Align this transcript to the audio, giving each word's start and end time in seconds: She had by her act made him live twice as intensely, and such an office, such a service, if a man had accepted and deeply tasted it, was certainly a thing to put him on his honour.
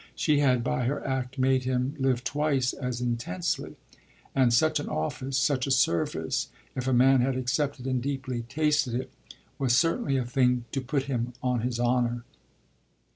She 0.15 0.39
had 0.39 0.63
by 0.63 0.85
her 0.85 1.05
act 1.05 1.37
made 1.37 1.63
him 1.63 1.93
live 1.99 2.23
twice 2.23 2.73
as 2.73 3.01
intensely, 3.01 3.75
and 4.33 4.51
such 4.51 4.79
an 4.79 4.89
office, 4.89 5.37
such 5.37 5.67
a 5.67 5.69
service, 5.69 6.47
if 6.75 6.87
a 6.87 6.91
man 6.91 7.21
had 7.21 7.37
accepted 7.37 7.85
and 7.85 8.01
deeply 8.01 8.41
tasted 8.49 8.95
it, 8.95 9.11
was 9.59 9.77
certainly 9.77 10.17
a 10.17 10.25
thing 10.25 10.65
to 10.71 10.81
put 10.81 11.03
him 11.03 11.33
on 11.43 11.59
his 11.61 11.79
honour. 11.79 12.23